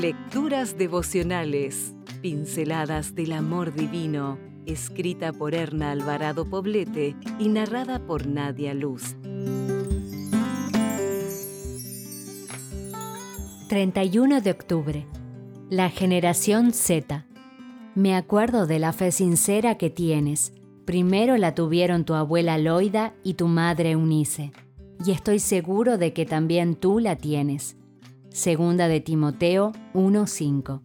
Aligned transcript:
Lecturas 0.00 0.78
devocionales, 0.78 1.94
pinceladas 2.22 3.14
del 3.14 3.32
amor 3.32 3.74
divino, 3.74 4.38
escrita 4.64 5.30
por 5.30 5.54
Erna 5.54 5.90
Alvarado 5.90 6.48
Poblete 6.48 7.14
y 7.38 7.50
narrada 7.50 8.06
por 8.06 8.26
Nadia 8.26 8.72
Luz. 8.72 9.14
31 13.68 14.40
de 14.40 14.50
octubre. 14.50 15.06
La 15.68 15.90
generación 15.90 16.72
Z. 16.72 17.26
Me 17.94 18.16
acuerdo 18.16 18.66
de 18.66 18.78
la 18.78 18.94
fe 18.94 19.12
sincera 19.12 19.74
que 19.76 19.90
tienes. 19.90 20.54
Primero 20.86 21.36
la 21.36 21.54
tuvieron 21.54 22.06
tu 22.06 22.14
abuela 22.14 22.56
Loida 22.56 23.12
y 23.22 23.34
tu 23.34 23.48
madre 23.48 23.90
Eunice. 23.90 24.52
Y 25.04 25.10
estoy 25.10 25.40
seguro 25.40 25.98
de 25.98 26.14
que 26.14 26.24
también 26.24 26.74
tú 26.74 27.00
la 27.00 27.16
tienes. 27.16 27.76
Segunda 28.32 28.86
de 28.86 29.00
Timoteo 29.00 29.72
1:5. 29.92 30.82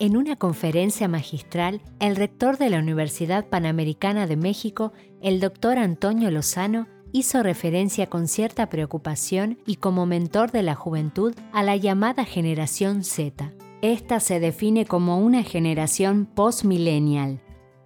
En 0.00 0.16
una 0.16 0.34
conferencia 0.34 1.06
magistral, 1.06 1.80
el 2.00 2.16
rector 2.16 2.58
de 2.58 2.70
la 2.70 2.80
Universidad 2.80 3.48
Panamericana 3.48 4.26
de 4.26 4.36
México, 4.36 4.92
el 5.22 5.38
doctor 5.38 5.78
Antonio 5.78 6.32
Lozano, 6.32 6.88
hizo 7.12 7.44
referencia 7.44 8.08
con 8.08 8.26
cierta 8.26 8.68
preocupación 8.68 9.58
y 9.64 9.76
como 9.76 10.04
mentor 10.04 10.50
de 10.50 10.64
la 10.64 10.74
juventud 10.74 11.36
a 11.52 11.62
la 11.62 11.76
llamada 11.76 12.24
generación 12.24 13.04
Z. 13.04 13.52
Esta 13.80 14.18
se 14.18 14.40
define 14.40 14.86
como 14.86 15.20
una 15.20 15.44
generación 15.44 16.26
post-millennial. 16.26 17.40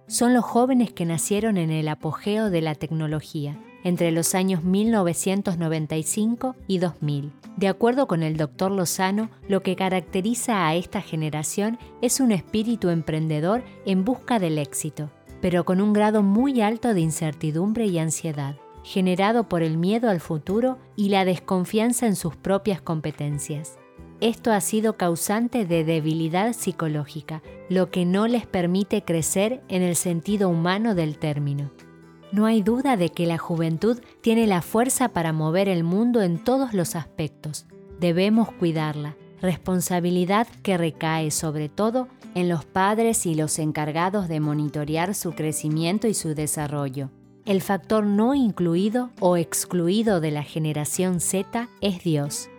Son 0.07 0.33
los 0.33 0.43
jóvenes 0.43 0.91
que 0.91 1.05
nacieron 1.05 1.57
en 1.57 1.69
el 1.69 1.87
apogeo 1.87 2.49
de 2.49 2.61
la 2.61 2.73
tecnología, 2.73 3.59
entre 3.87 4.11
los 4.11 4.35
años 4.35 4.63
1995 4.63 6.55
y 6.67 6.79
2000. 6.79 7.31
De 7.55 7.67
acuerdo 7.67 8.07
con 8.07 8.21
el 8.21 8.35
doctor 8.35 8.71
Lozano, 8.71 9.29
lo 9.47 9.63
que 9.63 9.75
caracteriza 9.75 10.67
a 10.67 10.75
esta 10.75 11.01
generación 11.01 11.79
es 12.01 12.19
un 12.19 12.31
espíritu 12.31 12.89
emprendedor 12.89 13.63
en 13.85 14.03
busca 14.03 14.39
del 14.39 14.57
éxito, 14.57 15.09
pero 15.41 15.63
con 15.63 15.79
un 15.79 15.93
grado 15.93 16.21
muy 16.21 16.61
alto 16.61 16.93
de 16.93 17.01
incertidumbre 17.01 17.85
y 17.85 17.97
ansiedad 17.97 18.57
generado 18.87 19.49
por 19.49 19.63
el 19.63 19.77
miedo 19.77 20.09
al 20.09 20.21
futuro 20.21 20.77
y 20.95 21.09
la 21.09 21.25
desconfianza 21.25 22.07
en 22.07 22.15
sus 22.15 22.37
propias 22.37 22.81
competencias. 22.81 23.77
Esto 24.21 24.51
ha 24.51 24.61
sido 24.61 24.95
causante 24.95 25.65
de 25.65 25.83
debilidad 25.83 26.53
psicológica, 26.53 27.43
lo 27.69 27.91
que 27.91 28.05
no 28.05 28.27
les 28.27 28.47
permite 28.47 29.03
crecer 29.03 29.61
en 29.67 29.81
el 29.81 29.97
sentido 29.97 30.47
humano 30.47 30.95
del 30.95 31.17
término. 31.17 31.69
No 32.31 32.45
hay 32.45 32.61
duda 32.61 32.97
de 32.97 33.09
que 33.09 33.25
la 33.25 33.37
juventud 33.37 33.99
tiene 34.21 34.47
la 34.47 34.61
fuerza 34.61 35.09
para 35.09 35.31
mover 35.31 35.69
el 35.69 35.83
mundo 35.83 36.21
en 36.21 36.43
todos 36.43 36.73
los 36.73 36.95
aspectos. 36.95 37.65
Debemos 37.99 38.51
cuidarla, 38.51 39.15
responsabilidad 39.41 40.47
que 40.61 40.77
recae 40.77 41.31
sobre 41.31 41.69
todo 41.69 42.09
en 42.35 42.49
los 42.49 42.65
padres 42.65 43.25
y 43.25 43.33
los 43.33 43.59
encargados 43.59 44.27
de 44.27 44.39
monitorear 44.39 45.15
su 45.15 45.31
crecimiento 45.31 46.07
y 46.07 46.13
su 46.13 46.35
desarrollo. 46.35 47.09
El 47.45 47.61
factor 47.61 48.05
no 48.05 48.35
incluido 48.35 49.11
o 49.21 49.37
excluido 49.37 50.19
de 50.19 50.31
la 50.31 50.43
generación 50.43 51.21
Z 51.21 51.69
es 51.79 52.03
Dios. 52.03 52.49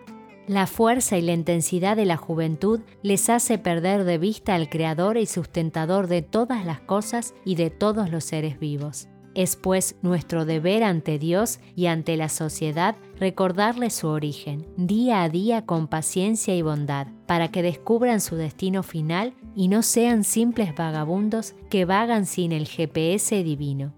La 0.46 0.66
fuerza 0.66 1.18
y 1.18 1.22
la 1.22 1.34
intensidad 1.34 1.94
de 1.94 2.06
la 2.06 2.16
juventud 2.16 2.80
les 3.02 3.28
hace 3.28 3.58
perder 3.58 4.04
de 4.04 4.16
vista 4.16 4.54
al 4.54 4.70
Creador 4.70 5.18
y 5.18 5.26
sustentador 5.26 6.06
de 6.06 6.22
todas 6.22 6.64
las 6.64 6.80
cosas 6.80 7.34
y 7.44 7.56
de 7.56 7.68
todos 7.68 8.10
los 8.10 8.24
seres 8.24 8.58
vivos. 8.58 9.08
Es 9.38 9.54
pues 9.54 9.94
nuestro 10.02 10.44
deber 10.44 10.82
ante 10.82 11.16
Dios 11.20 11.60
y 11.76 11.86
ante 11.86 12.16
la 12.16 12.28
sociedad 12.28 12.96
recordarles 13.20 13.94
su 13.94 14.08
origen, 14.08 14.66
día 14.76 15.22
a 15.22 15.28
día 15.28 15.64
con 15.64 15.86
paciencia 15.86 16.56
y 16.56 16.62
bondad, 16.62 17.06
para 17.28 17.46
que 17.46 17.62
descubran 17.62 18.20
su 18.20 18.34
destino 18.34 18.82
final 18.82 19.34
y 19.54 19.68
no 19.68 19.84
sean 19.84 20.24
simples 20.24 20.74
vagabundos 20.74 21.54
que 21.70 21.84
vagan 21.84 22.26
sin 22.26 22.50
el 22.50 22.66
GPS 22.66 23.44
divino. 23.44 23.94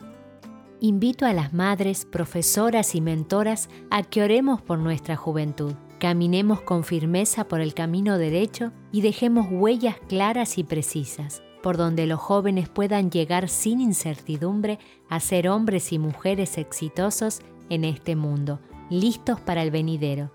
Invito 0.78 1.24
a 1.24 1.32
las 1.32 1.54
madres, 1.54 2.04
profesoras 2.04 2.94
y 2.94 3.00
mentoras 3.00 3.70
a 3.88 4.02
que 4.02 4.22
oremos 4.22 4.60
por 4.60 4.78
nuestra 4.78 5.16
juventud, 5.16 5.72
caminemos 5.98 6.60
con 6.60 6.84
firmeza 6.84 7.48
por 7.48 7.62
el 7.62 7.72
camino 7.72 8.18
derecho 8.18 8.72
y 8.92 9.00
dejemos 9.00 9.46
huellas 9.50 9.96
claras 10.06 10.58
y 10.58 10.64
precisas, 10.64 11.42
por 11.62 11.76
donde 11.76 12.06
los 12.06 12.20
jóvenes 12.20 12.68
puedan 12.68 13.10
llegar 13.10 13.48
sin 13.48 13.80
incertidumbre 13.80 14.78
a 15.08 15.20
ser 15.20 15.48
hombres 15.48 15.92
y 15.92 15.98
mujeres 15.98 16.58
exitosos 16.58 17.40
en 17.68 17.84
este 17.84 18.16
mundo, 18.16 18.60
listos 18.90 19.40
para 19.40 19.62
el 19.62 19.70
venidero. 19.70 20.30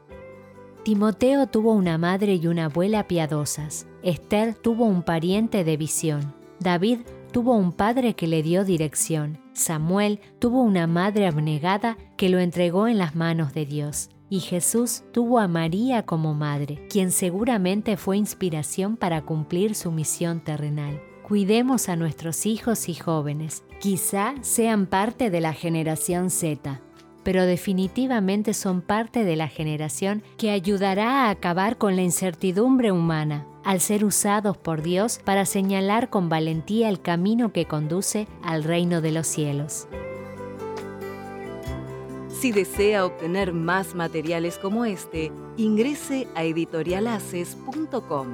Timoteo 0.85 1.47
tuvo 1.47 1.73
una 1.73 1.97
madre 1.97 2.35
y 2.35 2.45
una 2.45 2.65
abuela 2.65 3.07
piadosas. 3.07 3.87
Esther 4.03 4.53
tuvo 4.53 4.85
un 4.85 5.01
pariente 5.01 5.63
de 5.63 5.77
visión. 5.77 6.35
David 6.59 6.99
tuvo 7.31 7.55
un 7.55 7.71
padre 7.71 8.13
que 8.13 8.27
le 8.27 8.43
dio 8.43 8.63
dirección. 8.63 9.39
Samuel 9.53 10.19
tuvo 10.37 10.61
una 10.61 10.85
madre 10.85 11.25
abnegada 11.25 11.97
que 12.17 12.29
lo 12.29 12.39
entregó 12.39 12.87
en 12.87 12.99
las 12.99 13.15
manos 13.15 13.53
de 13.53 13.65
Dios. 13.65 14.09
Y 14.29 14.41
Jesús 14.41 15.03
tuvo 15.11 15.39
a 15.39 15.47
María 15.47 16.05
como 16.05 16.33
madre, 16.33 16.87
quien 16.87 17.11
seguramente 17.11 17.97
fue 17.97 18.17
inspiración 18.17 18.95
para 18.95 19.23
cumplir 19.23 19.73
su 19.73 19.91
misión 19.91 20.39
terrenal. 20.39 21.01
Cuidemos 21.27 21.89
a 21.89 21.95
nuestros 21.95 22.45
hijos 22.45 22.87
y 22.87 22.93
jóvenes. 22.93 23.63
Quizá 23.79 24.35
sean 24.41 24.85
parte 24.85 25.31
de 25.31 25.41
la 25.41 25.53
generación 25.53 26.29
Z, 26.29 26.81
pero 27.23 27.47
definitivamente 27.47 28.53
son 28.53 28.83
parte 28.83 29.23
de 29.23 29.35
la 29.35 29.47
generación 29.47 30.21
que 30.37 30.51
ayudará 30.51 31.23
a 31.25 31.31
acabar 31.31 31.79
con 31.79 31.95
la 31.95 32.03
incertidumbre 32.03 32.91
humana, 32.91 33.47
al 33.63 33.81
ser 33.81 34.05
usados 34.05 34.55
por 34.55 34.83
Dios 34.83 35.19
para 35.23 35.47
señalar 35.47 36.11
con 36.11 36.29
valentía 36.29 36.89
el 36.89 37.01
camino 37.01 37.51
que 37.51 37.65
conduce 37.65 38.27
al 38.43 38.63
reino 38.63 39.01
de 39.01 39.11
los 39.11 39.25
cielos. 39.25 39.87
Si 42.29 42.51
desea 42.51 43.03
obtener 43.03 43.51
más 43.51 43.95
materiales 43.95 44.59
como 44.59 44.85
este, 44.85 45.31
ingrese 45.57 46.27
a 46.35 46.43
editorialaces.com. 46.43 48.27